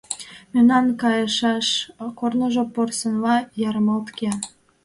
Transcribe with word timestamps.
Мемнан 0.53 0.85
кайышаш 1.01 1.67
корныжо 2.19 2.63
порсынла 2.73 3.35
ярымалт 3.69 4.07
кия. 4.15 4.35